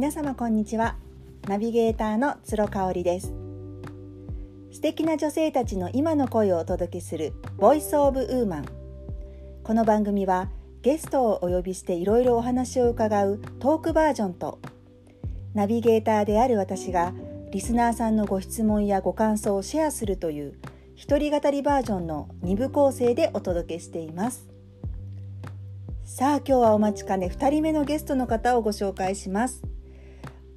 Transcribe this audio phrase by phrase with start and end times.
[0.00, 0.96] 皆様こんにちは。
[1.46, 3.34] ナビゲーターの鶴香織です。
[4.72, 8.64] 素敵な女性たちの今の声をお届けするボイスオブウーマン
[9.62, 10.48] この番組は
[10.80, 14.58] ゲストをお呼びしていろいろお話を伺うトークバージョンと
[15.52, 17.12] ナビゲーターである私が
[17.52, 20.54] リスナーさんのご質問やご感想をシェアするという
[20.94, 24.48] 一人語りバージョンの2部構成でお届けしています。
[26.06, 29.62] さあ今日はお待ちかね2人目のゲストの方をご紹介します。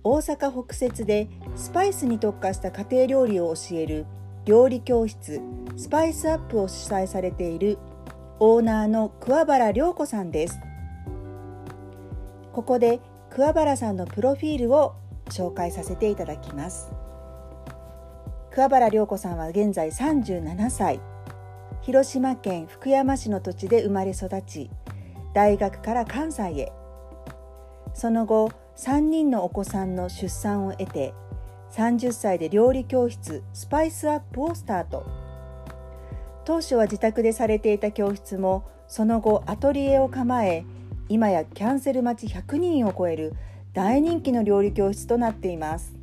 [0.05, 4.05] 大阪北節でスパイスに特化した家庭料理を教える
[4.43, 5.39] 料理教室
[5.77, 7.77] スパイスアップを主催されている
[8.39, 10.59] オーナーの桑原涼子さんです
[12.52, 14.95] ここで桑原さんのプロフィールを
[15.29, 16.91] 紹介させていただきます
[18.51, 20.99] 桑原涼子さんは現在37歳
[21.81, 24.70] 広島県福山市の土地で生まれ育ち
[25.34, 26.71] 大学から関西へ
[27.93, 31.13] その後3人のお子さんの出産を得て
[31.74, 35.05] 30歳で料理教室スパイスアップをスタート。
[36.46, 40.65] 当初は自宅でされていた教室もその後アトリエを構え
[41.07, 43.34] 今やキャンセル待ち100人を超える
[43.74, 45.96] 大人気の料理教室となっています。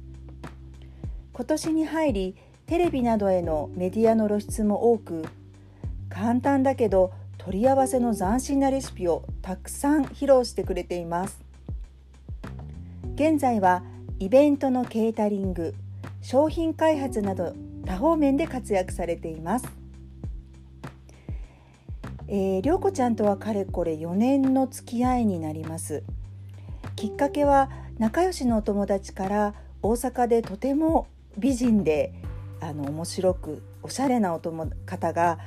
[1.33, 5.25] 今年に入りテレビなどへのメディアの露出も多く
[6.09, 11.50] 簡単だけど取り合わせの斬新なレシピをたくさん披露してくれています。
[13.21, 13.83] 現在は
[14.19, 15.75] イベントのケータリング
[16.23, 17.53] 商品開発など
[17.85, 19.69] 多方面で活躍されています。
[22.29, 26.03] えー、涼子ちゃんとはかれこれ4年の付き合いになります。
[26.97, 27.69] きっかけは
[27.99, 32.15] 仲良しのお友達から大阪でとても美人で
[32.63, 35.39] あの面白くおしゃれなお友方が、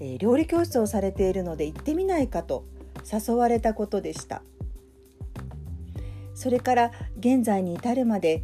[0.00, 2.66] えー、料理教室をされているので行ってみないかと
[3.10, 4.42] 誘われたことでした。
[6.34, 8.42] それから現在に至るまで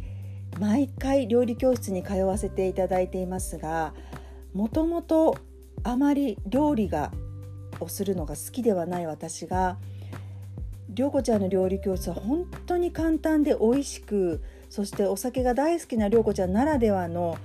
[0.59, 3.93] 毎回料理教室に通わせていただいていますが
[4.53, 5.37] もともと
[5.83, 7.11] あまり料理が
[7.79, 9.77] をするのが好きではない私が
[10.89, 17.37] 涼子ちゃんの料理教室は本当に簡単で美味しくそしてお酒が大好きな涼子ちゃんならではの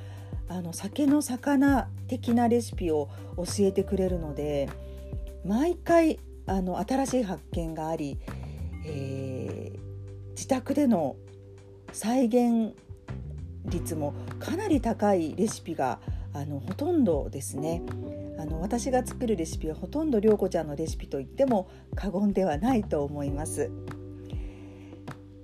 [0.48, 4.68] あの酒の魚的なレシピを教えてくれるので
[5.44, 8.18] 毎回あの新しい発見があり、
[8.84, 9.33] えー、
[10.34, 11.16] 自宅での
[11.92, 12.74] 再現
[13.66, 16.00] 率もかなり高いレシピが
[16.32, 17.82] あのほとんどですね。
[18.38, 23.70] あの私が作るレシピはほとんど涼子ちゃんのレシピと言っても過言ではないと思います。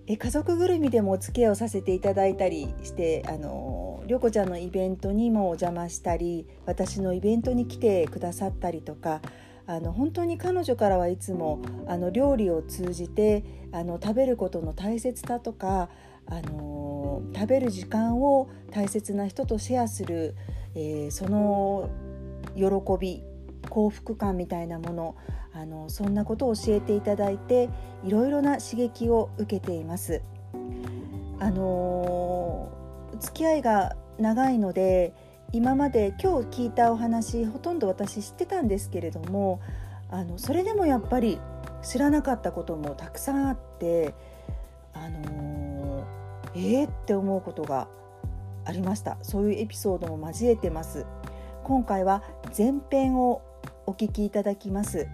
[0.08, 9.22] え家族ぐるみでもお付き合いをさせていただいたりしてあの涼子ちゃんのイベントにもお邪魔したり私のイベントに来てくださったりとか
[9.66, 15.88] あの本当に彼女からはいつもあの料理を通じてあの食べることの大切さとか
[16.26, 20.34] あの食べる時間を大切な人とシェアする、
[20.75, 21.91] えー、その
[22.56, 22.65] 喜
[23.00, 23.22] び
[23.69, 25.16] 幸福感みたいなもの
[25.53, 27.69] あのそんなことを教えていただいて
[28.04, 30.22] いろいろな刺激を受けています。
[31.41, 32.71] あの
[33.19, 35.15] 付き合いが長いので
[35.52, 39.60] 今まで今日聞いたお話ほとんど私知ってたんですけれども
[40.08, 41.40] あのそれでもやっぱり
[41.82, 44.14] 知らなかったこともたくさんあって
[44.92, 46.06] あの
[46.54, 47.88] えー、って思うことが
[48.64, 49.16] ありました。
[49.22, 51.06] そういうエピソードも交えてます。
[51.64, 52.22] 今回は
[52.56, 53.42] 前編を
[53.86, 55.08] お聞きいただきます、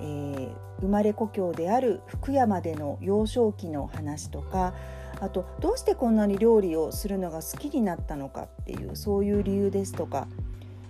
[0.00, 4.74] えー、生まれ故郷である福山での幼少期の話とか
[5.20, 10.26] あとどうしてこんなに料理をするのが好きになったのかっていうそういう理由ですとか、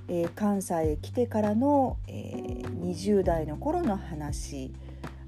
[0.08, 4.72] えー、関西へ来てからの、えー、20代の頃の話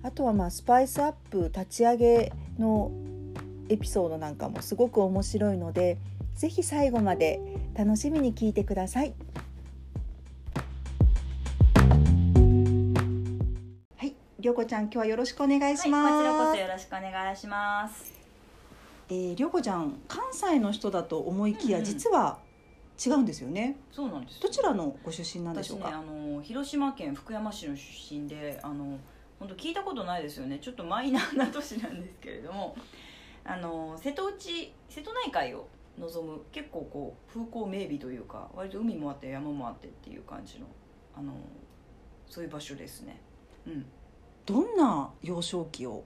[0.02, 2.92] あとはまあスパイスアップ立ち上げの
[3.68, 5.98] エピソードなんかもすごく面白いので
[6.34, 7.40] 是非最後まで
[7.74, 9.14] 楽しみに聞いてください。
[14.42, 18.21] りょうこちゃん今日はよろしくお願いします、はい、こちらこそよろしくお願いします
[19.12, 22.38] えー、りょうこちゃん関西の人だと思いきや、うんうん、実は
[23.04, 23.76] 違うんですよね。
[23.90, 27.82] そうなんですどちらのご出身なんでしょうか、ね、あの広島県福山市の出
[28.14, 28.98] 身であの
[29.38, 30.58] 本当聞いたことないですよね。
[30.60, 32.74] ちょっとマイナーな都市なんですけれども。
[33.44, 35.66] あの瀬戸内瀬戸内海を
[35.98, 40.66] 望む結構こう風光明媚というか割と海もあって山もあってっていう感じの
[41.16, 41.32] あの
[42.28, 43.20] そういう場所ですね。
[43.66, 43.84] うん。
[44.46, 46.04] どんな幼少期を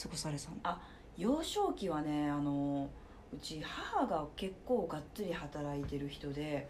[0.00, 0.56] 過ごされたの？
[0.62, 0.80] あ
[1.22, 2.90] 幼少期はねあの
[3.32, 6.68] うち母が結構がっつり働いてる人で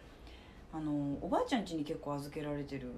[0.75, 2.93] あのおばあちゃん家に結構預けられてる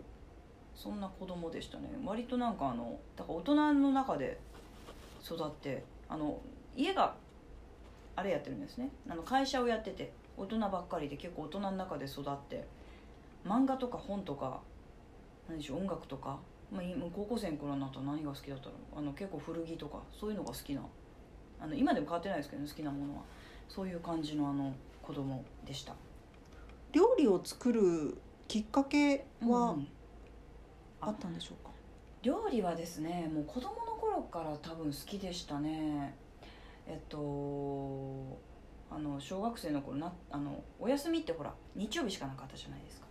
[0.74, 1.88] そんな子供でしたね。
[2.04, 4.40] 割となんかあのだから大人の中で
[5.24, 6.40] 育ってあの
[6.76, 7.14] 家が
[8.16, 8.90] あれやってるんですね。
[9.08, 12.66] あの会社をやってて大人ばっかりで結構大人の中で育って
[13.46, 14.58] 漫画とか本とか
[15.48, 16.36] 何でしょう音楽とか、
[16.72, 16.82] まあ、
[17.14, 18.72] 高校生の頃になったら何が好きだったの？
[18.96, 20.82] あの結構古着とかそういうのが好きな
[21.64, 23.22] あの今でも変わってないですけど、ね、好きなものは。
[23.66, 24.72] そういう感じのあの
[25.02, 25.94] 子供でした。
[26.92, 28.16] 料理を作る
[28.46, 29.88] きっかけはうん
[31.00, 31.70] あったんでしょうか、
[32.22, 36.14] 料理はですねもう子供の頃から多分好きでしたね。
[36.86, 37.18] えっと
[38.90, 43.06] あの小学生の頃なあのお休みってほら日曜日しかなかったじゃないですか。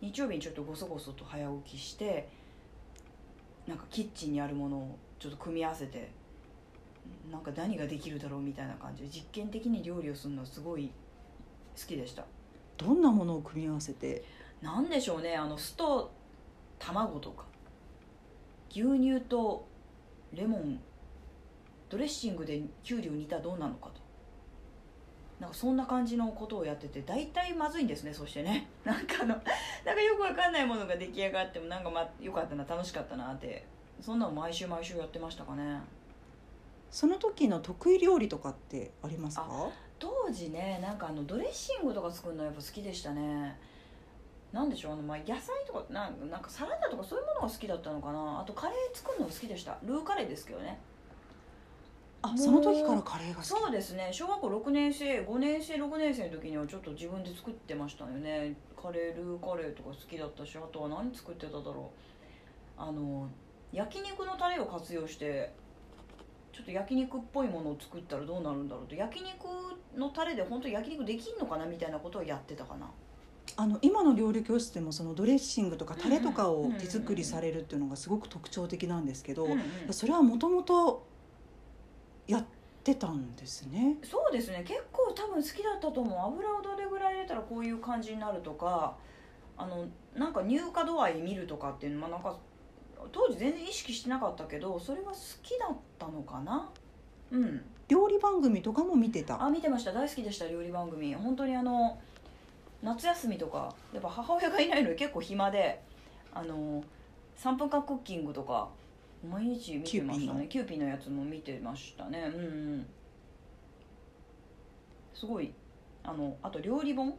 [0.00, 2.28] 日曜日にちょっとごそごそと早起きして
[3.66, 6.10] なんかキッチンにあるものをちょっと組み合わせて
[7.30, 10.90] なんか何ができるだろうみたいな感じで実験的に料理をするのはすごい
[11.76, 12.24] 好きでした。
[12.76, 14.24] どんなものを組み合わせて？
[14.62, 16.10] なんでしょうねあの酢と
[16.78, 17.44] 卵とか。
[18.70, 19.66] 牛乳と
[20.32, 20.80] レモン
[21.88, 24.00] ドレッシングできゅうりを煮たらどうなのかと。
[25.40, 28.68] なんかそんな感じのことをやってて大体まずいんですねそしてね。
[28.84, 33.66] なんかあのなんかよくわかんないものが出来上がってもなんかまあよかったな楽しかったなって。
[34.00, 35.78] そんなの毎週毎週やってましたかね
[36.90, 39.70] その時の得意料理とかってありますか？
[39.98, 43.58] 当時ねなんかあのドレッシングとか作るのやっぱ好きでしたね。
[44.52, 48.40] なんでしょうあの、まあ、野菜とかなんなんかサラダとかそういうものが好きだったのかな。
[48.40, 49.78] あとカレー作るのが好きでした。
[49.84, 50.80] ルーカレーですけどね。
[52.22, 53.46] あその時からカレーが好き。
[53.46, 54.08] そうですね。
[54.10, 58.56] 小学校6年生5年生6年生の時にはちょっと自分で作ってましたよね。
[58.76, 61.92] カレールーカレーとか好きだったしあとは何作ってただろ
[62.78, 62.80] う。
[62.82, 63.28] あの
[63.72, 65.52] 焼肉のタレを活用して
[66.60, 69.46] ちょっと焼肉っぽいものを作ったらどうなるんだろうと焼肉
[69.96, 72.90] のタレで本当に焼肉できんのかなみたいなことをやってたかな。
[73.56, 79.48] あの今の料理教室でもそのドレッシングとかタレとかを手作りされるっていうのがすごく特徴的なんですけど、
[79.90, 81.06] それはもともと
[82.28, 82.44] やっ
[82.84, 83.96] てたんですね？
[84.04, 84.62] そうですね。
[84.66, 86.18] 結構多分好きだったと思う。
[86.18, 88.96] 油をどれぐらい入れたらこういう感じになるとか
[89.56, 92.36] あのなんか乳化度合い見るとかっていうのはなんか
[93.12, 96.68] 当時全然意識してなかったけどそれは好きだったのかな？
[97.30, 97.64] うん。
[97.88, 99.42] 料理番組とかも見てた。
[99.42, 99.92] あ見てました。
[99.92, 101.14] 大好きでした料理番組。
[101.14, 101.98] 本当にあの
[102.82, 105.80] 夏休みとかやっぱ母親がいないので結構暇で
[106.32, 106.82] あの
[107.36, 108.68] 3分間クッキングとか
[109.28, 110.46] 毎日見てましたね。
[110.48, 112.32] キューピーのやつも見てましたね。
[112.34, 112.46] うんう
[112.76, 112.86] ん。
[115.14, 115.52] すごい。
[116.02, 117.14] あのあと料理本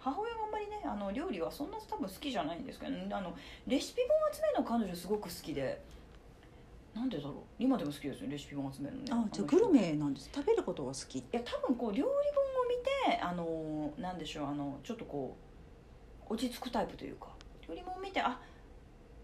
[0.00, 3.34] 母親があんまりねあの料理はそんな多分好きじゃないんですけど、ね、あの
[3.66, 5.80] レシピ本集めるの彼女すごく好きで。
[6.94, 7.34] なんでだろう？
[7.58, 9.08] 今でも好きですよレシピ本集めるのね。
[9.12, 10.30] あじゃあグルメなんです。
[10.34, 11.18] 食べることが好き。
[11.18, 12.76] いや多分こう料理本を見
[13.14, 15.36] てあのなんでしょうあのちょっとこ
[16.28, 17.28] う落ち着くタイプというか。
[17.68, 18.40] 料理本を見てあ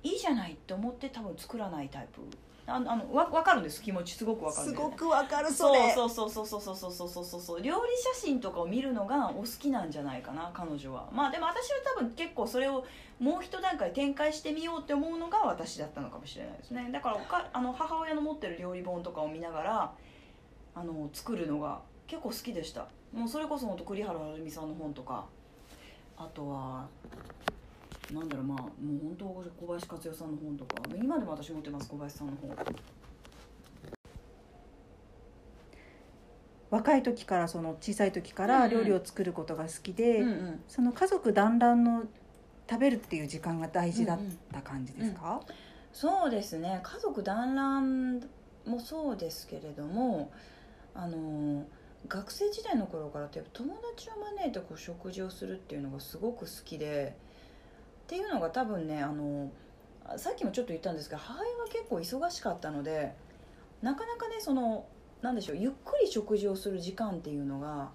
[0.02, 2.20] いいじゃないって思って多分作らないタイプ
[2.66, 3.82] あのあのわ分かるんです？
[3.82, 4.14] 気持ち。
[4.14, 4.90] すごく分かるんすだよね。
[4.92, 5.92] ごくわかるそれ。
[5.92, 7.62] そうそうそうそうそうそうそうそうそうそう。
[7.62, 7.80] 料理
[8.14, 11.08] 写真とかを見るのがお好きなんじゃないかな彼女は。
[11.12, 12.86] まあでも私は多分結構それを
[13.20, 16.88] もう一段階展開してみようって思うのが私だったのかもしれないですね。
[16.90, 19.92] だからおかあの母親の持ってる料理本とかを見ながら
[20.74, 22.86] あの作るのが結構好きでした。
[23.12, 25.26] もうそれこそ本当栗原はるみさんの本とか
[26.16, 26.86] あとは
[28.12, 28.70] なんだろうまあもう
[29.02, 32.56] 本当小林克代さんの本とか今でも私持ってます小林さんの本。
[36.70, 40.60] 若い時からその小さい時から料理を作ることが好きで、うんうん。
[40.66, 42.02] その家族団らんの
[42.68, 44.18] 食べるっていう時間が大事だっ
[44.52, 45.40] た感じですか？
[45.92, 46.80] そうですね。
[46.82, 48.20] 家族団らん
[48.66, 50.32] もそうですけれども
[50.94, 51.64] あの
[52.08, 57.14] 学生時代の頃から友達を招いてこう食事をするっていうのがすごく好きで
[58.04, 59.50] っていうのが多分ねあの
[60.16, 63.14] さっきもちょっと言ったんですが母親が結構忙しかったので
[63.82, 64.86] なかなかねその
[65.22, 67.90] なんでしょうゆっくり食事をする時間っていうのが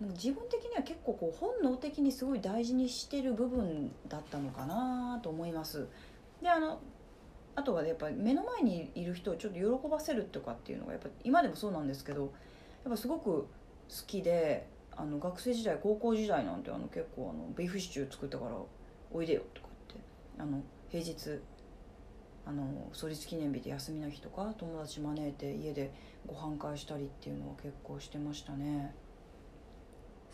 [0.00, 5.86] 自分的には結構こう本能的にすごい大事にしてる部分だったのかなと思います。
[6.42, 6.80] であの
[7.54, 12.30] あとはねやっぱ目の前にいる人をちょっと喜ばせるとかっていうのがやっぱ今でもそうなんですけどやっ
[12.90, 13.46] ぱすごく好
[14.06, 18.52] きであの学生時代高校時代なんてあの結構あのビーフシチュー作ったから
[19.12, 20.00] おいでよとかって
[20.38, 21.40] あの平日
[22.46, 25.92] あの創立記念日で休みの日とか友達招いて家で
[26.26, 28.94] ご飯会したりっていうのは結構してましたね。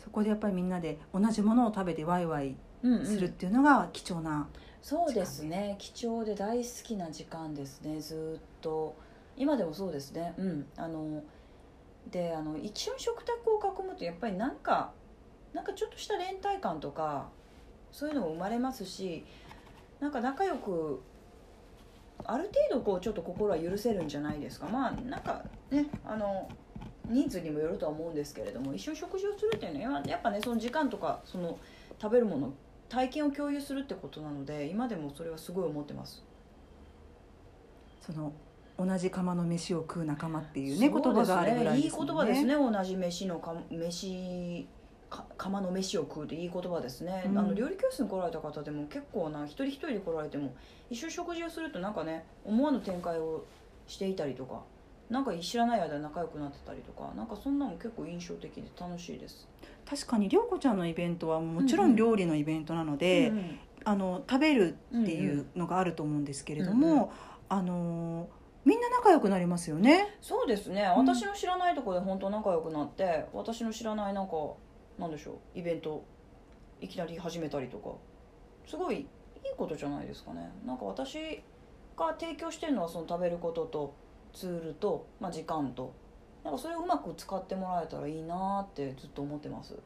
[0.03, 3.05] そこでやっぱりみんなで同じものを食べてワイワイうんうん。
[3.05, 4.47] するっていうのが貴重な、
[4.81, 5.77] そうですね。
[5.79, 7.99] 貴重で大好きな時間ですね。
[8.01, 8.95] ずーっと。
[9.37, 10.33] 今でもそうですね。
[10.37, 10.67] うん。
[10.75, 11.23] あの
[12.11, 14.91] であの一緒に食卓を囲むとやっぱりなんか
[15.53, 17.29] なんかちょっとした連帯感とか
[17.93, 19.23] そういうのも生まれますし
[19.99, 21.01] なんか仲良く
[22.25, 24.67] ある程度こうちょっと心は許せるんじゃないですか。
[24.67, 26.49] まあなんかねあの
[27.07, 31.59] 人数にもよるとは思うんですけれども一緒に食事をするっていうのはやっぱねその時間とかその
[32.01, 32.53] 食べるもの
[32.89, 36.23] 体験を共有するってことなので今でもそれはすごい思ってます。
[38.01, 38.31] その
[38.77, 42.55] 同じ釜の飯を食う仲間っていうねそう言葉があるぐらいいいですもん言葉ですね。
[42.55, 44.82] 同じ飯のか飯か
[45.37, 47.37] 釜の飯を食うっていい言葉ですね、うん。
[47.37, 50.53] あの料理教室に来られた方でも結構な一人一人で来られても
[50.89, 53.45] 一緒に食事をするとなんかね思わぬ展開を
[53.87, 54.61] していたりとか
[55.09, 59.47] なんか知らない間仲良くなってたりとかなんかそんなの結構印象的で楽しいです。
[59.85, 63.59] 確かに涼子ちゃんのイベントはもちろん料理のイベントなので、うんうん。
[63.85, 67.09] あの食べるっていうのがあると思うんですけれども、うんうん
[67.49, 68.29] あの
[68.65, 70.15] みんな仲良くなりますよね。
[70.21, 74.33] そうですね、うん私の知らないところで本当仲良くなって私の知らないなんか
[74.97, 76.03] なんでしょうイベント
[76.81, 77.91] いきなり始めたりとか。
[78.65, 79.05] すごいいい
[79.57, 80.51] ことじゃないですかね。
[80.65, 81.43] なんか私
[81.97, 83.93] が提供してるのはその食べることと
[84.33, 85.93] ツールと、まあ、時間と。
[86.43, 89.77] なんかそれをうまく使ってもらえたらいいなってずっと思ってます。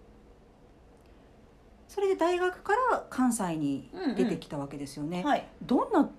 [1.88, 5.24] それで大学から関西に出てきたわけですよね。
[5.24, 5.48] はい。
[5.64, 6.10] どんな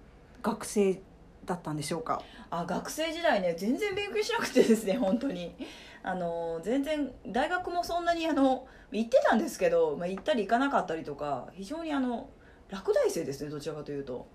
[0.43, 1.01] 学生
[1.49, 2.23] だったんでしょうか？
[2.51, 5.55] あ学生時代ね全然勉強しなくてですね 本当に。
[6.03, 12.31] あの全然大学もそんなにあの行ってたんですけど、まあ、行ったり行かなかったりとか非常にあの
[12.71, 14.27] 落第生ですねどちらかというと。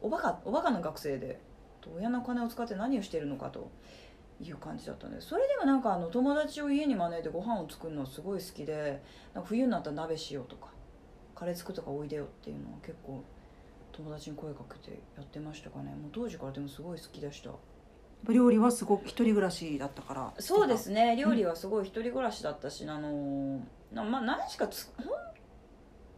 [0.00, 1.40] おバカおバカな学生で。
[1.96, 3.70] 親の金を使って何をしてるのかと
[4.42, 5.20] いう感じだったんで。
[5.22, 9.02] それでもなんかあの友達を家に招いてご飯を作るのすごい好きで
[9.44, 10.68] 冬になったら鍋しようとか
[11.34, 13.24] カレー作ったかおいでよっていうのは結構
[13.98, 15.90] 友達に声かけてやってましたかね。
[15.90, 17.50] もう当時からでもすごい好きでした。
[18.32, 20.32] 料理はすごく一人暮らしだったから。
[20.38, 21.16] そうですね。
[21.16, 23.60] 料理はすごい一人暮らしだったし、あのー
[23.92, 25.06] なまあ何しかつ本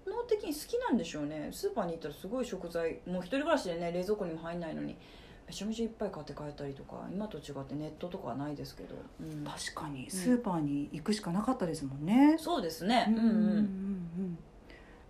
[0.06, 1.49] 能的に好きなんでしょうね。
[1.52, 4.99] スーパーに行ったらすごい食材もう一人暮らしでね冷蔵庫にも入んないのに
[5.46, 9.44] めちゃめちゃいっぱい買って帰ったりとか今と違ってネットとかはないですけど、うん。
[9.44, 10.10] 確かに。
[10.10, 12.37] スーパーに行くしかなかったですもんね。
[12.38, 13.06] そうですね。
[13.08, 14.38] うんうんうんうん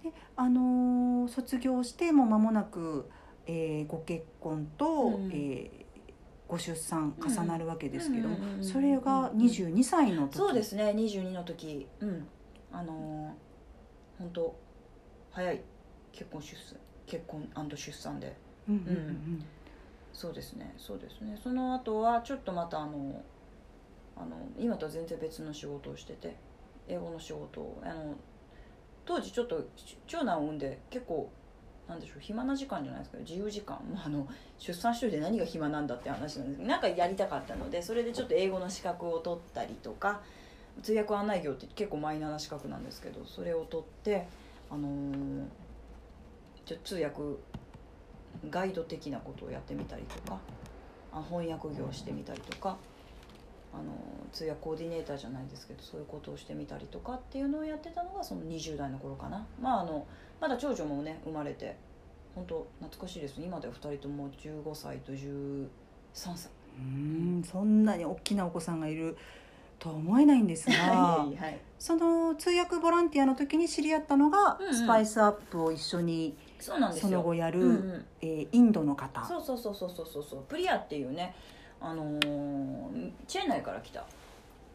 [0.02, 3.08] であのー卒業してもう間もなく、
[3.46, 5.30] えーご結婚と、うん。
[5.32, 5.90] えー
[6.48, 10.86] ご出産重なるわけですけども、うんうんうんうんそれが22歳の時、そうですね。
[10.96, 11.86] 22の時。
[12.00, 12.26] うん。
[12.72, 13.32] あのー
[14.18, 14.56] 本当
[15.30, 15.60] 早い。
[16.12, 18.36] 結婚出産結婚出産で。
[18.68, 19.44] うんうんうん。
[20.12, 20.74] そうですね。
[20.76, 21.38] そうですね。
[21.40, 23.22] その後はちょっとまたあの
[24.16, 26.34] あの今とは全然別の仕事をしてて
[26.88, 28.16] 英語の仕事をあの
[29.04, 29.62] 当時ちょっと
[30.06, 31.30] 長男を産んで結構
[31.88, 34.26] なんでしょう暇な時間じゃないですけど自由時間もうあの
[34.58, 40.20] 出産しといて何が暇なんだって話なんですけどなんかやりたかったのでそれでちょっと英語の資格を取ったりとか
[40.82, 44.26] 通訳案内業って結構マイナーな資格なんですけどそれを取って
[44.70, 45.46] あのー
[46.64, 47.20] ちょ通訳
[48.48, 50.38] ガイド的なことをやってみたりとか
[51.12, 52.76] あ翻訳業をしてみたりとか
[53.72, 53.92] あの
[54.32, 60.06] 通訳コーディネーターじゃないですけどそういうことをしてみたりとかっていうのをやってたのがその20代の頃かな、まあ、あの
[60.40, 61.76] まだ長女もね生まれて
[62.34, 65.68] 本当懐かしいです今では2人とも15歳と13
[66.14, 66.50] 歳。
[66.78, 66.84] うー
[67.40, 69.16] んそんなに大きなお子さんがいる
[69.78, 71.58] とは思えないんですが はいはい。
[71.78, 74.74] その通訳ボランティアの時に知り合ったのが、うんうん。
[74.74, 77.08] スパイスアップを一緒にそうなんですよ。
[77.08, 78.06] その後やる、うんうん。
[78.20, 79.24] えーインドの方。
[79.24, 80.42] そうそうそうそうそうそうそう。
[80.48, 81.34] プリアっていうね、
[81.80, 84.04] あのーチェーン内から来た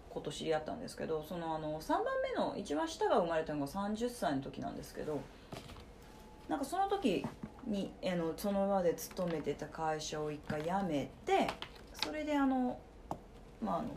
[0.10, 5.20] 子と知り合ったんですけどそのあの3番目の一番下が生まれたのが30歳の時なんですけど
[6.48, 7.26] なんかその時
[7.68, 11.48] にあのその場で勤めてた会社を一回辞めて
[12.04, 12.80] それであの
[13.62, 13.90] まああの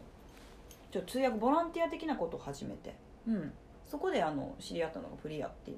[0.90, 2.94] ちょ通訳ボランティア的なことを始めて、
[3.26, 3.52] うん、
[3.86, 5.76] そこであの知り合ったのがプリアっていう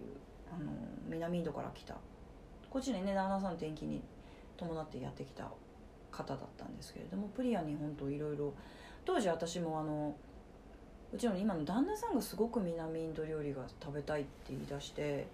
[0.52, 0.70] あの
[1.08, 1.96] 南インドから来た。
[2.70, 4.00] こっちにね旦那さん転勤に
[4.56, 5.50] 伴ってやってきた
[6.10, 8.52] 方だったんですけれどもプリアに本当いろいろ
[9.04, 10.14] 当時私もあの
[11.12, 15.26] うちの今の旦那さんがすごく南インド料理が食べたいって言い出して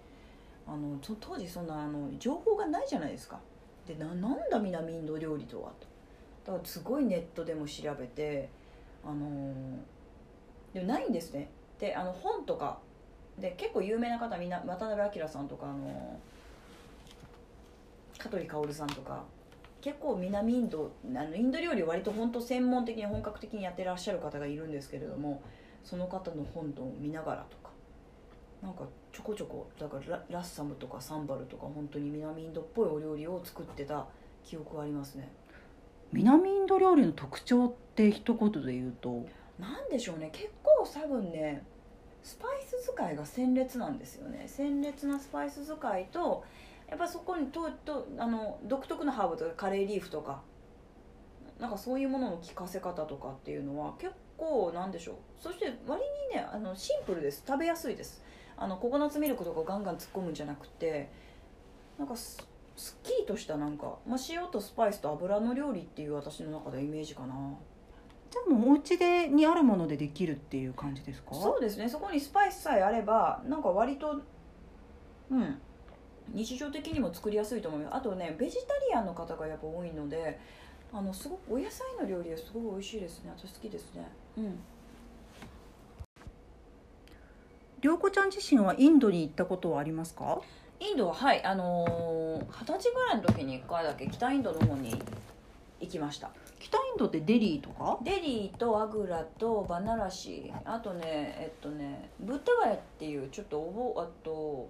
[0.67, 3.39] あの当時そんなあの情報がないじゃないですか。
[3.87, 5.71] でななんだ南インド料理とは？
[5.79, 6.51] と。
[6.51, 8.49] だからすごいネットでも調べて
[9.05, 9.53] あの
[10.73, 11.49] でもないんですね。
[11.79, 12.79] であの本とか
[13.39, 16.19] で結構有名な方みんな渡辺明さんとかあの
[18.17, 19.23] 香取薫さんとか
[19.81, 25.41] 結構南インドあのインド料理を割と本当専門的に本格的にやってらっしゃる方がいるんですけれども
[25.83, 27.71] その方の本を見ながらとか
[28.61, 34.07] なんかちょこちょこだからララッサムとかサンバルとか本当に南インドっぽいお料理を作ってた
[34.43, 35.31] 記憶がありますね。
[36.11, 39.25] 南インド料理の特徴って一言で言うと？
[39.59, 40.29] なんでしょうね。
[40.31, 41.63] 結構多分ね
[42.23, 44.45] スパイス使いが鮮烈なんですよね。
[44.47, 46.43] 鮮烈なスパイス使いと
[46.89, 50.41] やっぱそこにととあの独特のハーブとかカレーリーフとか
[51.59, 55.15] なんかそういうものの効かせ方とかっていうのは結構なんでしょう。
[55.39, 56.01] そして割
[56.31, 57.43] にねあのシンプルです。
[57.45, 58.23] 食べやすいです。
[58.55, 61.09] あのココナッツミルクとかガンガン突っ込むんじゃなくて
[61.97, 62.37] なんかす
[62.75, 67.33] すっきりとしたなんか、まあ、塩とスパイスと油の料理っていう私の中ではイメージかな。
[68.29, 71.33] じゃあもうお家でにあるものでできるっていう感じですか？
[71.33, 71.89] そうですね。
[71.89, 74.21] そこにスパイスさえあればなんか割と
[75.31, 75.59] うん
[76.33, 80.39] 日常的にも作りやすいと思いますあとねベジタリアンの方がやっぱ多いので
[80.93, 83.31] あのすごくお野菜の料理はすごい美味しいですね。
[83.37, 84.07] 私好きですね。
[84.37, 84.59] うん。
[87.81, 90.41] 涼子ちゃん自身はインドに行ったことはありますか？
[90.79, 91.43] インドははい。
[91.43, 94.97] あのー二十歳ぐらいの時に1回だけ北インドの方に
[95.81, 96.31] 行きました。
[96.59, 97.99] 北インドってデリーとか？
[98.03, 100.51] デリーとアグラとバナラシ。
[100.63, 101.03] あとね
[101.39, 104.69] えっとねブッダガヤっていうちょっとおぼあと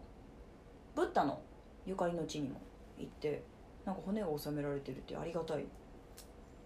[0.95, 1.39] ブッダの
[1.87, 2.61] ゆかりの地にも
[2.99, 3.41] 行って
[3.85, 5.65] なんか骨が収められてるってありがたい。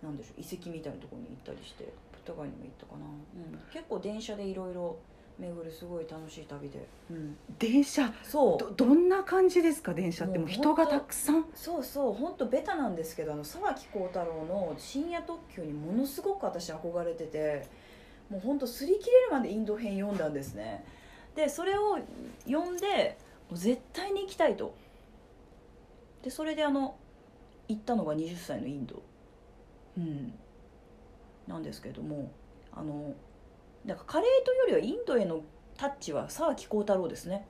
[0.02, 4.98] なんでしょう遺跡みたいなところに行ったりしてブッダガヤにも行ったかな、うん、結構電車でいろいろ
[5.38, 8.12] 巡るすごい楽しい旅で、うん、電車？
[8.24, 8.58] そう。
[8.58, 10.40] どどんな感じですか電車って？
[10.40, 11.46] もう人がたくさん？
[11.54, 17.68] そうそう本当ベタなんですけどあの沢木耕太郎の深夜特急にものすごく私憧れてて
[18.32, 20.84] もう本当擦り切れるまでインド編読んだんですね。
[21.36, 22.00] でそれを
[22.48, 23.20] 読んで
[23.52, 24.74] もう絶対に行きたいと
[26.24, 26.96] でそれであの
[27.68, 29.02] 行ったのが20歳のインド。
[29.98, 30.34] うん。
[31.48, 32.32] なんですけども
[32.72, 33.14] あの
[33.84, 35.42] なんかカレーというよりはインドへの
[35.78, 37.48] タッチは沢木耕太郎ですね。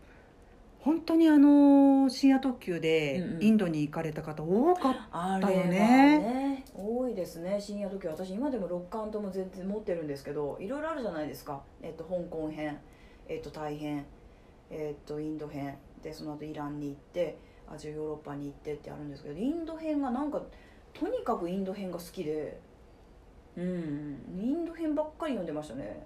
[0.80, 3.44] 本当にあの深夜特急でうんうん。
[3.44, 5.70] インドに行かれた方多かったあれはだよね
[6.20, 7.60] ね多いですね。
[7.60, 12.80] 深夜時私今でも6巻とも全然持ってるんですけどいろいろあるじゃないですか、えっと、香港編、
[13.28, 14.06] えっと、タイ編、
[14.70, 15.78] えっと、インド編。
[16.02, 17.38] でその後イランに行って
[17.74, 20.42] アジアヨーロッパに行ってってあるんですけどインド編がなんか
[20.94, 22.60] とにかくインド編が好きで
[23.56, 26.06] うんインド編ばっかり読んでましたね。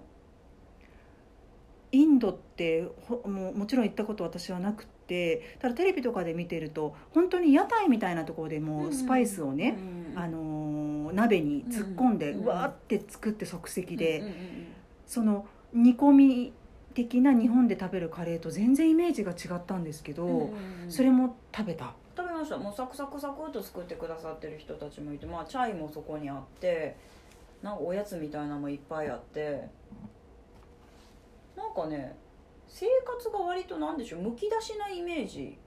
[1.92, 9.78] インドってほもうもちろん行ったこと私はなくてただテレビとかで見てると本当に屋台みたいなところでもうスパイスをね、
[10.14, 14.36] うんあのー鍋に突っ込んで、ううんわーって作って即席で、うんうんうん。
[15.06, 16.52] その煮込み
[16.96, 20.50] 的な日本で食べるカレーと全然イメージが違ったんですけど、
[20.88, 21.92] それも食べた。
[22.16, 22.56] 食べました。
[22.56, 26.96] もうサクサクサクっと作ってくださってる人たちもいてまあチャイもそこにあって
[27.62, 29.68] なんかおやつみたいなのもいっぱいあって
[31.54, 32.16] なんかね
[32.66, 35.58] 生活が割となんでしょうむき出しなイメージ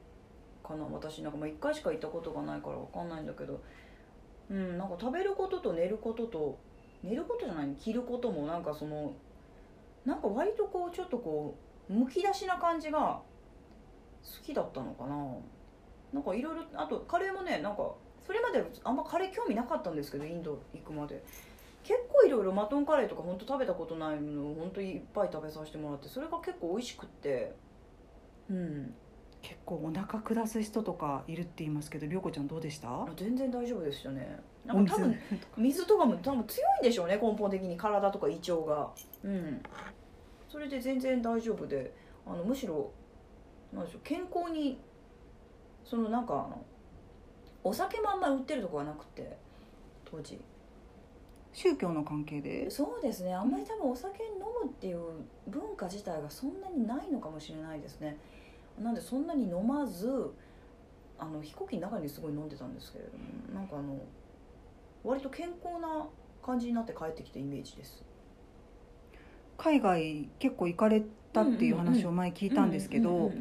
[0.64, 1.38] かな私なんか。
[1.38, 3.62] まあ1回しか行ったことがないから分かんないんだけど
[4.50, 6.58] うんなんか食べることと寝ることと
[7.04, 9.14] 寝ることじゃない着ることもなんかその
[10.06, 11.58] なんか割とこうちょっとこ
[11.90, 13.22] うむき出しな感じが
[14.24, 15.16] 好きだったのかな。
[16.14, 17.92] なんかいろいろあとカレーもねなんか
[18.26, 21.24] それまであんまカレー興味なかったんですけどインド行くまで。
[21.84, 27.56] 結構いろいろマトンカレーとか本当食べたことないのを本当にいっぱい食べさせてもらってそれが結構美味しくって。
[28.50, 28.94] うん。
[29.42, 32.90] 結構お腹下す人とかいるって言いますけど涼子ちゃんどうでした？
[32.90, 34.38] あ全然大丈夫でしたね
[34.74, 35.16] なんか多分
[35.58, 38.90] 水とかも多分強いんでしょうね根本的に体とか胃腸が。
[39.24, 39.62] うん。
[40.48, 41.94] それで全然大丈夫で
[42.26, 42.92] あのむしろ
[43.74, 44.80] なんでしょう健康に
[45.84, 46.64] そのなんかあの
[47.64, 49.38] お酒もあんまり売ってるとこがなくて
[50.06, 50.40] 当時。
[51.52, 52.70] 宗教の関係で？
[52.70, 53.34] そうですね。
[53.34, 54.30] あんまり多分お酒飲
[54.64, 55.00] むっていう
[55.48, 58.18] 文化自体がそんなにないのかもしれないですね。
[58.80, 60.32] なんでそんなに飲まず
[61.18, 63.98] あの飛行機の中にすごい飲んでたんですけれどもなんかあの
[65.04, 66.08] 割と健康な
[66.46, 68.04] 感じになって帰ってきたイメージです。
[69.58, 73.32] 海外結構行かれたっていう話を前聞いたんですけど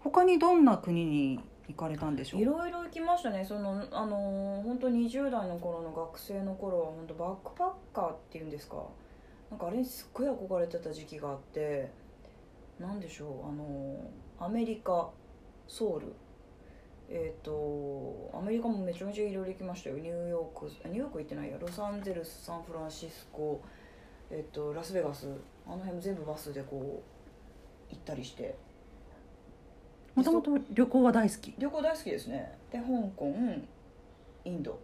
[0.00, 3.44] 他にどんな国に行かれたんでしょいうろいろ行きましたね。
[3.44, 8.76] そのあの本当20代の頃の学生の頃は本当バックパッカーっていうんですか？
[9.50, 11.90] なんかあれにすっごい憧れてた時期があって
[12.78, 13.48] なんでしょう？
[13.48, 15.10] あのアメリカ
[15.66, 16.14] ソウル
[17.08, 19.96] えっ、とアメリカもめちゃめちゃいろいろ行きましたよ。
[19.98, 21.56] ニューヨークあニューヨーク行ってないや。
[21.58, 23.60] ロサンゼルスサンフランシスコ
[24.30, 25.28] えっ、とラスベガス。
[25.66, 27.02] あの辺も全部バスでこ
[27.90, 28.56] う行ったりして。
[30.14, 31.54] もともと旅行は大好き？
[31.58, 32.58] 旅行大好きですね。
[32.72, 32.84] で香
[33.16, 33.34] 港
[34.44, 34.78] インド。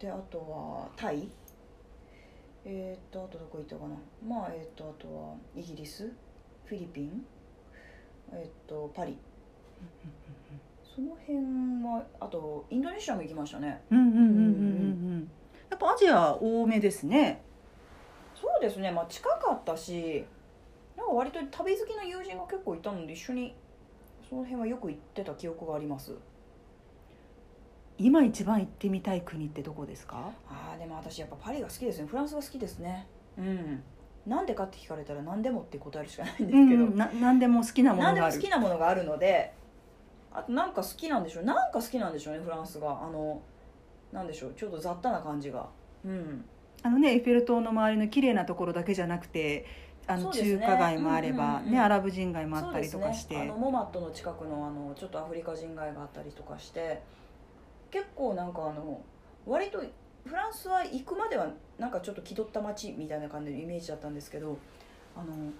[0.00, 1.28] であとはタイ。
[2.64, 3.94] えっ、とあとどこ行ったかな。
[4.26, 6.10] まあえっ、とあとはイギリス
[6.64, 7.24] フィリピン
[8.32, 9.16] えっ、とパリ
[10.98, 11.38] その辺
[11.84, 13.80] はあとインドネシアも行きましたね。
[13.88, 14.30] うんうんうんうんうんう
[15.20, 15.30] ん。
[15.70, 17.40] やっぱアジア多めですね。
[18.34, 18.90] そうですね。
[18.90, 20.24] まあ近かったし
[20.96, 23.54] なんか割と旅好きな友人が結構いたので一緒に
[24.28, 26.16] その辺はよく行ってた記憶があります。
[27.96, 30.32] 今一番行ってみたい国ってどこですか？
[30.48, 32.08] ああでも私やっぱパリが好きですね。
[32.08, 33.06] フランスが好きですね。
[33.38, 33.84] うん。
[34.26, 38.42] なんでかって聞かれたら何でもって答えるしかないんですけど、うん、な何でも好きなも何でものがある。
[38.42, 39.54] 好きなものがあるので
[40.38, 41.44] あとなんか好きなんでしょう。
[41.44, 43.02] なんか好きなんでしょうねフランスが。
[43.02, 43.40] あの
[44.12, 44.54] なんでしょう。
[44.54, 45.68] ちょっと雑多な感じが。
[46.04, 46.44] うん。
[46.82, 49.66] あのねエッフェル塔の周りの綺麗なところだけじゃなくて
[50.06, 57.02] あの中華街もあれば、うんうんうんねアラブ人街もあったりとかして、ね、あのモマットの近くのあのちょっとアフリカ人街があったりとかして。
[57.90, 59.00] 結構なんかあの
[59.46, 59.82] 割と
[60.24, 61.48] フランスは行くまでは
[61.78, 64.58] なんかちょっと気取った街みたいな感じのイメージだったんですけど
[65.16, 65.50] あの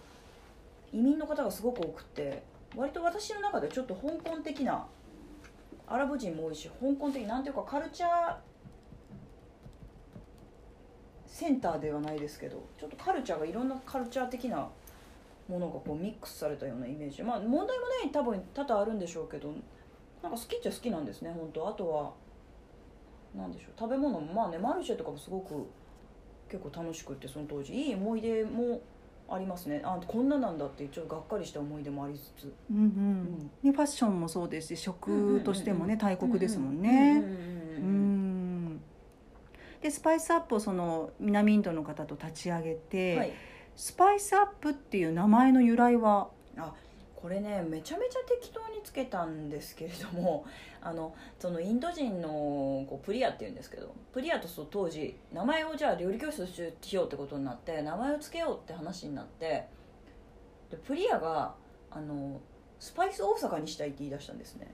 [0.92, 2.42] 移民の方がすごく多くって
[2.76, 4.86] 割と私の中でちょっと香港的な
[5.86, 8.36] アラブ人も多いし香港的なんていうかカルチャー
[11.26, 14.68] センターではないですけどちょっとカルチャーがいろんなカルチャー的な
[15.48, 17.22] ものがこうミックスされたようなイメージ。
[17.22, 19.52] まあ問題もね多分多々あるんでしょうけど
[20.22, 21.68] なんか好きっちゃ好きなんですね本当。
[21.68, 22.12] あとは
[23.34, 23.70] なんでしょう。
[23.78, 25.66] 食べ物もまあねマルシェとかもすごく
[26.50, 27.72] 結構楽しくってその当時。
[27.72, 28.80] いい思い出も
[29.30, 29.82] ありますね。
[29.84, 32.52] あこんななんだってちょっとがっかりした思い出もありつつ。
[32.70, 33.50] うんうん。
[33.62, 36.90] ね、ファッションもそうですし食としてもね大国ですもんね。
[36.90, 38.80] うんうんうんううんん。
[39.82, 43.32] でスパイスアップをその南インドの方と立ち上げて、はい。
[43.76, 46.28] スパイスアップっていう名前の由来は？
[47.20, 50.46] これねめちゃめちゃ適当につけたんですけれども
[50.80, 52.28] あのそのインド人の
[52.88, 56.46] こうプリアっていうんですけどプリアとそう当時名前をじゃあ料理教室
[56.80, 59.66] しようってことになって名前を付けようって話になって
[60.70, 61.56] でプリアが
[61.90, 62.40] あの
[62.78, 64.72] スパイス大阪にしたいって言い出したんですね、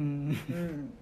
[0.00, 0.36] うん。
[0.50, 0.94] うん、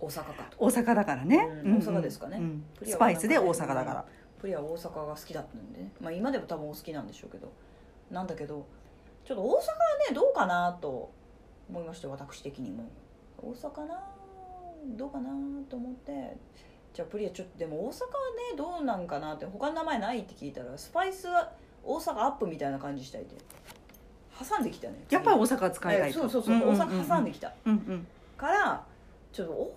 [0.00, 0.56] 大阪かと。
[0.58, 1.76] 大阪だからね、うん。
[1.76, 2.38] 大阪ですかね。
[2.38, 2.64] うん。
[2.82, 4.06] スパイスで大阪だから、
[4.38, 5.80] プリアは大阪が好きだったんで。
[5.80, 7.52] ね、まあ、今でも多分お好きなんでしょうけど。
[8.10, 8.66] なんだけど
[9.28, 9.56] ちょっと大阪は
[10.08, 11.12] ねどうかなと
[11.68, 12.88] 思いまして私的にも。
[13.36, 14.02] 大阪な
[14.96, 15.28] どうかな
[15.68, 16.34] と思って。
[16.94, 18.06] じゃあプリアちょっとでも大阪は
[18.52, 21.52] ねどうなんかなって他の名前ないって聞いたらスパイスは
[21.84, 23.36] 大阪アップみたいな感じしたいて。
[24.48, 27.52] 挟んできたねやっぱり大阪使いたいそうそうそう、大阪挟んできた。
[27.66, 28.06] うんうん。
[28.38, 28.82] から
[29.30, 29.74] ちょっと大阪はね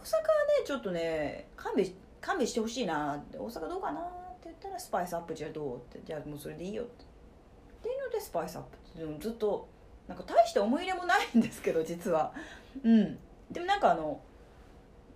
[0.65, 3.37] ちょっとね勘弁し勘弁してほしいなって。
[3.37, 4.03] 大阪どうかなっ
[4.39, 5.99] て言ったらスパイスアップじゃあどうって。
[6.05, 7.10] じゃあもうそれでいいよって
[7.81, 9.67] っていうのでスパイスアップってでもずっと
[10.07, 12.31] なんか大して思い入れもないんですけど実は。
[12.83, 13.17] うん。
[13.49, 14.21] でもなんかあの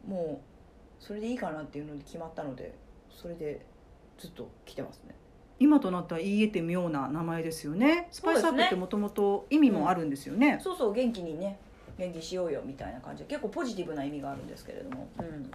[0.08, 2.76] もうそれでいいかなっていうので決まったので
[3.10, 3.66] それで
[4.18, 5.16] ずっと来てますね。
[5.60, 8.08] 今となったら言い得て妙な名前ですよね。
[8.12, 11.58] スパイスアップってもともと意味もあるんですよね、そうそう元気にね
[11.98, 15.50] 元気にしようよみたいな感じで結構ポジティブな意味があるんですけれども、うん、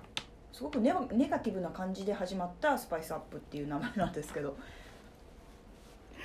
[0.53, 1.01] すごくネガ
[1.39, 4.57] ティブな感じで始まったスパイスアップっていう名前なんですけど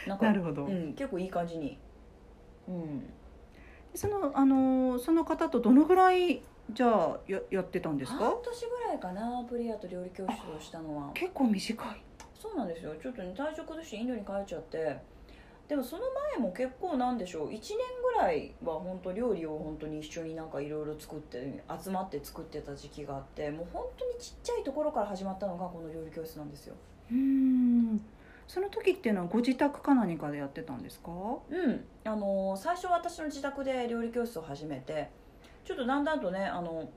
[0.07, 1.77] なんかなるほど、うん、結構いい感じに、
[2.67, 3.03] うん、
[3.93, 6.41] そのあのその方とどのぐらい
[6.71, 11.11] じゃあややってたんです半か年ぐらいかなプリアと料理教室をしたのは。
[11.13, 12.01] 結構短い。
[12.39, 12.93] そうなんですよ。
[13.01, 14.97] ちょっとね体調崩してインドに帰っちゃって。
[15.67, 16.03] でもその
[16.37, 17.49] 前も結構なんでしょう。
[17.49, 17.59] 1年
[18.15, 26.75] ぐらいは本当料理を本当に一緒になんかいろいろ作って集まって作ってた時期があってもう本当にちっちゃいところから始まったのがこの料理教室なんですよ。
[27.11, 28.01] うん
[28.47, 31.11] その時っていうのはご自宅か何かでやってたんですか？
[31.11, 31.83] うん。
[32.03, 35.09] あの最初は私の自宅で料理教室を始めて
[35.63, 36.89] ちょっとだんだんとねあの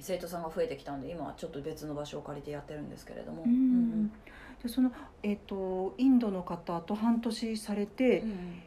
[0.00, 4.12] 生徒さんが増えてきたんで今はちょっと別の場所を借りてやってるんですけれども、うんうん
[4.62, 4.90] でその、
[5.22, 8.60] えっとインドの方と半年されて、うん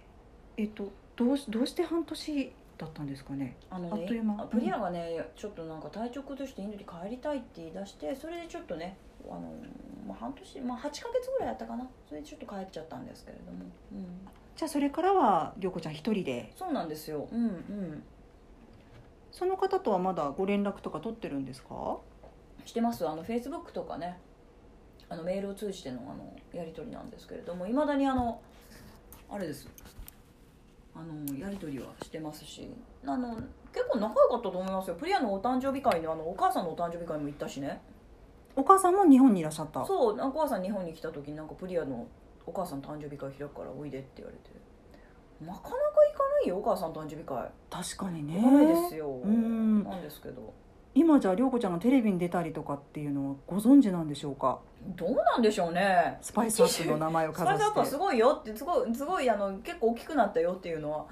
[0.55, 3.57] えっとどうしどうして半年だったんですかね？
[3.69, 4.35] あのあっという間。
[4.37, 8.95] ね、プリアがね、ちょっとなんか体調崩してインドに帰りたいって言い出してそれでちょっとね
[9.29, 9.53] あの、
[10.07, 11.87] まあ、半年、まあ、8ヶ月ぐらいやったかな。
[12.07, 14.05] それでちょっと帰っちゃったんですけれども、うん、
[14.55, 16.51] じゃあそれからは涼子ちゃん一人で？
[16.55, 17.27] そうなんですよ。
[17.31, 18.03] うんうん。
[19.31, 21.97] その方とはまだご連絡とか取ってるんですか？
[22.65, 23.07] してます。
[23.07, 24.19] あのフェイスブックとかね。
[25.09, 27.67] あのメールを通じてのあのやり取りなんですけれども。
[27.67, 28.41] いまだにあの
[29.29, 29.67] あれです。
[30.93, 32.69] あのやり取りはしてますし。
[33.05, 33.35] あの
[33.73, 34.95] 結構仲良かったと思いますよ。
[34.95, 37.81] プリアのお誕生日会にあのお母さんのお誕生日会も行ったしね
[38.55, 39.85] お母さんも日本にいらっしゃった？
[39.85, 42.07] そうお母さん日本に来た時になんかプリアの
[42.45, 44.49] お母さん誕生日会開くからおいでって言われて
[45.45, 45.79] なかなか行か
[46.41, 47.49] ないよお母さん誕生日会。
[47.69, 48.39] 確かにね。
[48.39, 49.83] 行かないですよ、うん。
[49.83, 50.53] なんですけど。
[50.93, 54.59] 今じゃあ涼子ちゃんがテレビに出たりとかっていうのはご存知なんでしょうか？
[54.85, 56.17] どうなんでしょうね。
[56.21, 57.59] スパイスアップの名前をスかざして。
[57.59, 61.05] パイスアップはすごいよってすごいすごいあの結構大きくなったよっていうのは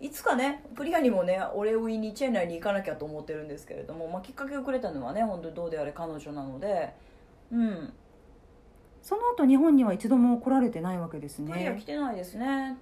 [0.00, 6.94] いつかねプリアにもねお礼を言いにチェン内に行かなきゃと思ってるんですけれども、まあ、きっかけをくれたのはね本当にどうであれ彼女なので
[7.50, 7.92] うん。
[9.02, 12.76] その後日本には一度も来られてないわけですプリアね来てないですね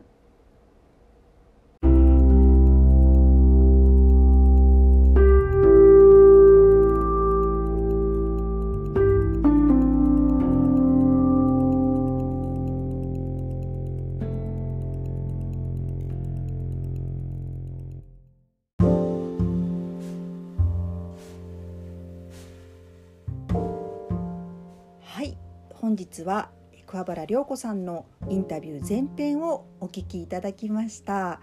[26.15, 26.51] 日は
[26.87, 31.41] 桑原涼子さんのインタビュー前編をお聞きいただきました。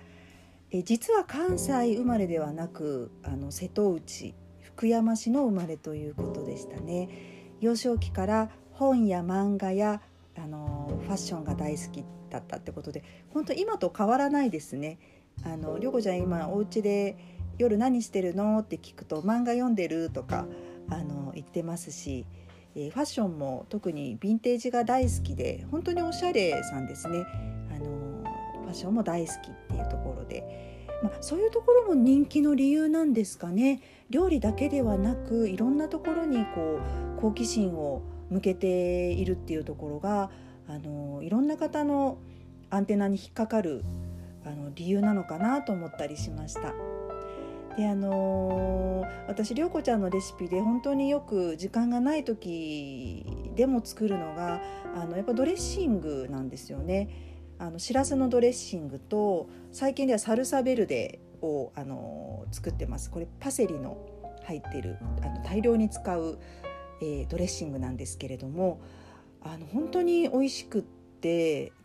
[0.72, 7.10] え実は関西生まれではなくあの瀬戸内福山市の生まれということでしたね。
[7.60, 10.02] 幼少期から本や漫画や
[10.38, 13.04] あのファッションが大好きだったってことで
[13.34, 15.00] 本当今と変わらないですね。
[15.44, 17.18] あの涼子ちゃん今お家で
[17.58, 18.60] 夜何してるの？
[18.60, 20.46] って聞くと漫画読んでるとか
[20.90, 22.26] あの言ってますし、
[22.76, 27.26] え、ファッションも特にヴィンテージが大好きで本当におしゃれさんですね。
[27.70, 28.24] あの
[28.64, 33.82] ファッションも大好きっていうところで、まあ、そういうところも人気の理由なんですかね。
[34.10, 36.80] 料理だけではなくいろんなところにこ
[37.18, 40.32] う好奇心を向けているっていうところが
[40.68, 42.18] あのいろんな方の
[42.70, 43.84] アンテナに引っかかる
[44.46, 46.74] あの理由なのかなと思ったりしました。
[47.78, 54.62] であのー、私涼子ちゃんのレシピで本当によく時間がない時でも作るのが
[54.96, 57.10] あのやっぱドレッシングなんですよね。
[57.58, 63.10] あのしらすのドレッシングと最近ではサルサベルデをあのー、作ってます。
[63.10, 63.98] これパセリの
[64.44, 66.40] 入ってるあの大量に使う、
[67.02, 68.82] えー、ドレッシングなんですけれども
[69.42, 71.01] あの本当に美味しくって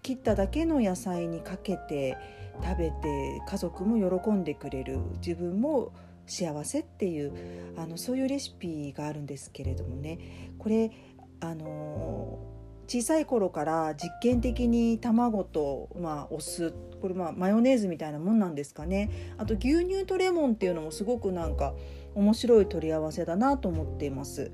[0.03, 2.16] 切っただけの野菜にかけて
[2.62, 5.92] 食べて家族も喜んでくれる自分も
[6.27, 7.33] 幸せっていう
[7.77, 10.90] あのそういうレシピがあるんですけれどもねこれ
[11.40, 12.38] あの
[12.88, 21.75] 小さい頃から実験的に卵と、まあ、お酢これまあマヨネーズみたいなもんなんですかねあと牛乳とレモンっていうのもすごくなんか
[22.14, 24.51] 面白い取り合わせだなと思っています。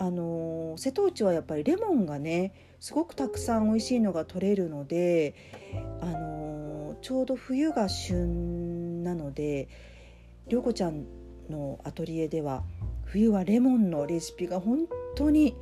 [0.00, 5.34] あの瀬戸内はやっぱりレモンがねすごくたくさん美味しいのが取れるので
[6.00, 9.68] あのちょうど冬が旬なので
[10.48, 11.04] 涼子ちゃん
[11.50, 12.62] のアトリエでは
[13.04, 14.86] 冬はレモンのレシピが本
[15.16, 15.56] 当に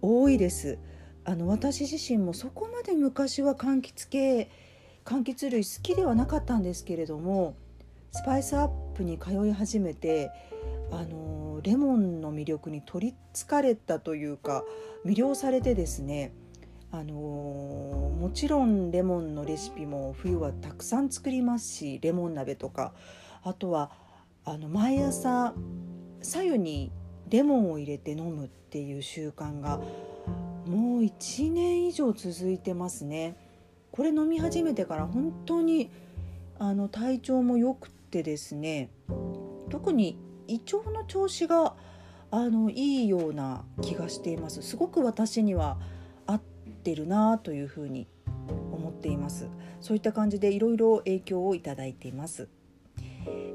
[0.00, 0.78] 多いです。
[1.24, 4.50] あの私自身もそこまで昔は柑橘系
[5.04, 7.54] 柑橘類好きではなかったんですけれども
[8.10, 10.30] スパイスアップに通い始めて
[10.90, 14.64] あのレモンの魅力に取りつかれたというか
[15.06, 16.32] 魅了されてですね
[16.92, 22.92] あのもちろんレモンのレシピも冬はたくさん作りますしレモン鍋とか
[23.42, 23.90] あとは
[24.44, 25.54] あの毎朝
[26.20, 26.92] 左右に
[27.30, 29.78] レモンを入れて飲むっていう習慣が
[30.66, 33.36] もう1年以上続いてますね。
[33.90, 35.90] これ飲み始めてから本当に
[36.58, 38.90] あの体調も良くてですね
[39.70, 41.74] 特に胃腸の調子が
[42.30, 45.78] あのいいような気がしていますすごく私には
[46.82, 48.08] ってるなというふうに
[48.72, 49.48] 思っています。
[49.80, 52.48] そういった感じでいろいろ影響をいただいています。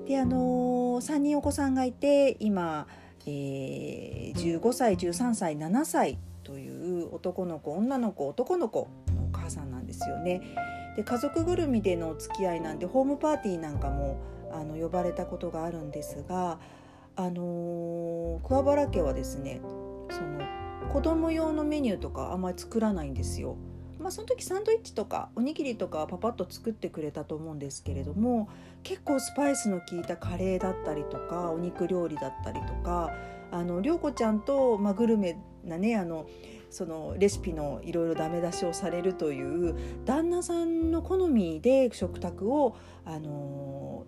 [0.07, 2.87] であの3人お子さんがいて今、
[3.25, 10.41] えー、15歳13歳7歳という男の子女の子男の子のお母さんなんですよね。
[10.95, 14.17] で家族ぐるみでのお付き合いなんでホームパーティーなんかも
[14.53, 16.59] あの呼ばれたことがあるんですが
[17.17, 19.59] あの桑原家はですね
[20.09, 23.57] その子供用のメニューとかあんまり作らないんですよ。
[23.99, 28.47] まあ、その時サンドイッチとかおにぎりとかパパッと作ってくれたと思うんですけれども
[28.83, 33.11] 結構スパイスの効いたカレーだったりとかお肉料理だったりとか
[33.51, 36.27] あの涼子ちゃんと、まあ、グルメなねあの
[36.69, 44.05] そのレシピのいろいろダメ出しをされるという旦那さんの好みで食卓をあの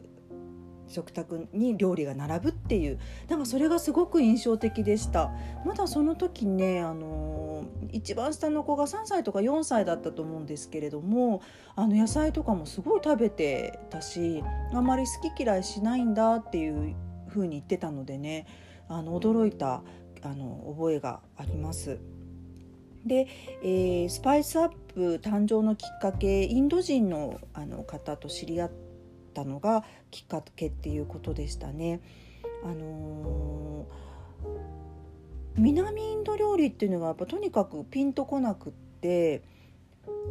[0.89, 2.99] 食卓に料理が並ぶっていう
[3.30, 5.32] なんかそれがすごく印象的でした
[5.65, 11.41] まだその時ねあの一番下の子が3歳とか4歳だったと思うんですけれども
[11.75, 16.95] あの野菜とかもすごい食べてたしあんまり好き嫌いしないんだっていう
[17.30, 18.47] 風に言ってたのでね
[18.88, 19.84] あの驚いた
[20.21, 21.99] あの覚えがあります。
[23.06, 23.28] で、
[23.63, 28.71] えー、スパイスアップ誕生のきっかけインド人のあの方と知り合っ
[29.43, 32.02] たのがきっかけっていうことでしたね。
[32.63, 39.43] あのー、南インド料理っていうのがやっぱとにかくピンとこなくって、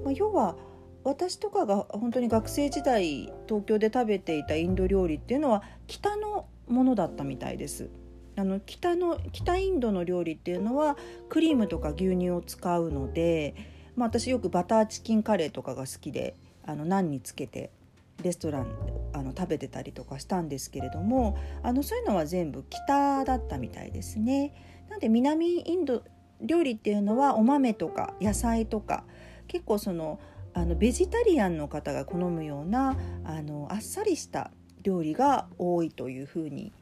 [0.05, 0.57] まあ、要は
[1.05, 7.89] 私とかが本当に学生時代東京で食べていたインド料理っていうのは北のものだったみたいです。
[8.37, 10.97] あの北の北インドの料理っていうのは
[11.29, 13.55] クリームとか牛乳を使うので、
[13.97, 17.73] まあ、私よくバターチキンカレーとかが好きであのナンにつけて
[18.23, 18.67] レストラン
[19.13, 24.55] あの食べてたりとかしたんですけれどもあのそういうのは全部北だったみたいですね。
[24.91, 26.03] なんで南インド
[26.41, 29.05] 料理っていうのはお豆とか野菜とか
[29.47, 30.21] 結構その
[30.55, 34.51] あのベジタリアンの方が好むようなあのあっさりした
[34.83, 36.73] 料理が多いというふうに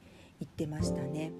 [0.40, 1.32] 言ってましたね。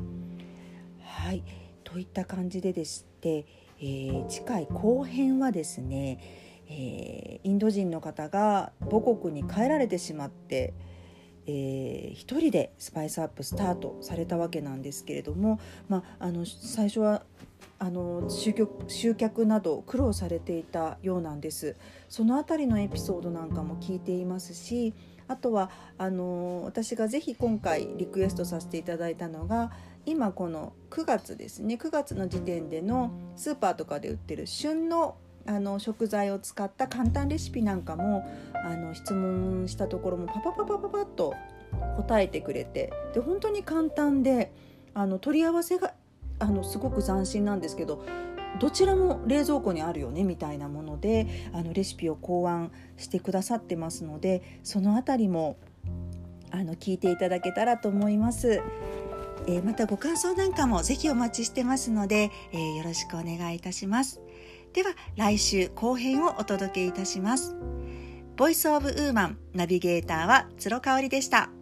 [1.02, 1.42] はい
[1.84, 3.46] といった感じででして、
[3.80, 6.18] えー、次回後編はですね、
[6.68, 10.74] えー、インド人の方が母国に帰られてしまって、
[11.46, 17.22] えー、一人でスパイスアップスタートされたわけなんですけれども、まあ、あの最初は
[17.78, 21.76] あの集客集客など苦労されていたようなんです。
[22.08, 24.94] その辺りのエピソードなんかも聞いていますし
[25.28, 29.72] あとはあの私がぜひ今回リクエストさせていただいたのが
[30.04, 41.34] 今この9月ですね9月の時点でのスーパーとかで売ってる旬のあの食材を使った簡単レシピなんかもあの質問したところもパパパパパパッと
[41.96, 44.52] 答えてくれてで本当に簡単で
[44.94, 45.92] あの取り合わせが
[46.38, 48.04] あのすごく斬新なんですけど
[48.58, 55.56] どちらも冷蔵庫にあるよねみたいなものであのレシピを考案してくださってますのでその辺りも
[56.50, 58.62] あの聞いていただけたらと思います。
[59.48, 64.20] えー、またご感想なんかもぜひお待ちしてますので、えー、よろしくお願いいたします。
[64.76, 67.56] では来週後編をお届けいたします。
[68.36, 71.55] ボイスオブウーマンナビゲーターは鶴香織でした。